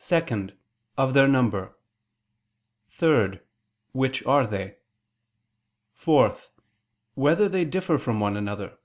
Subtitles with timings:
[0.00, 0.50] (2)
[0.98, 1.78] Of their number;
[2.90, 3.38] (3)
[3.92, 4.76] Which are they?
[5.94, 6.36] (4)
[7.14, 8.76] Whether they differ from one another?